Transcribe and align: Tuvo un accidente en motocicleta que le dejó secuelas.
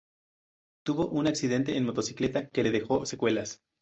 Tuvo 0.83 1.09
un 1.09 1.27
accidente 1.27 1.77
en 1.77 1.85
motocicleta 1.85 2.49
que 2.49 2.63
le 2.63 2.71
dejó 2.71 3.05
secuelas. 3.05 3.61